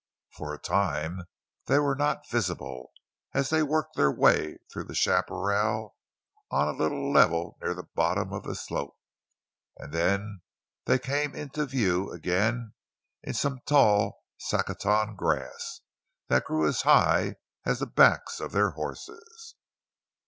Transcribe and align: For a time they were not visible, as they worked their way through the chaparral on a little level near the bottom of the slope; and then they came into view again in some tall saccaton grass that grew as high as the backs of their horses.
For 0.35 0.51
a 0.51 0.57
time 0.57 1.25
they 1.67 1.77
were 1.77 1.93
not 1.93 2.27
visible, 2.27 2.91
as 3.35 3.51
they 3.51 3.61
worked 3.61 3.95
their 3.95 4.11
way 4.11 4.57
through 4.73 4.85
the 4.85 4.95
chaparral 4.95 5.95
on 6.49 6.67
a 6.67 6.71
little 6.71 7.13
level 7.13 7.59
near 7.61 7.75
the 7.75 7.83
bottom 7.93 8.33
of 8.33 8.41
the 8.41 8.55
slope; 8.55 8.97
and 9.77 9.93
then 9.93 10.41
they 10.85 10.97
came 10.97 11.35
into 11.35 11.67
view 11.67 12.09
again 12.11 12.73
in 13.21 13.35
some 13.35 13.61
tall 13.67 14.23
saccaton 14.39 15.15
grass 15.15 15.81
that 16.29 16.45
grew 16.45 16.67
as 16.67 16.81
high 16.81 17.35
as 17.63 17.77
the 17.77 17.85
backs 17.85 18.39
of 18.39 18.53
their 18.53 18.71
horses. 18.71 19.53